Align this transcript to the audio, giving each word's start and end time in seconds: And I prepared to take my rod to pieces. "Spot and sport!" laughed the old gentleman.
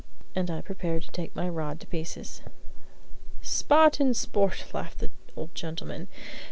And 0.33 0.49
I 0.49 0.61
prepared 0.61 1.03
to 1.03 1.11
take 1.11 1.35
my 1.35 1.47
rod 1.47 1.79
to 1.81 1.85
pieces. 1.85 2.41
"Spot 3.43 3.99
and 3.99 4.17
sport!" 4.17 4.65
laughed 4.73 4.97
the 4.97 5.11
old 5.35 5.53
gentleman. 5.53 6.07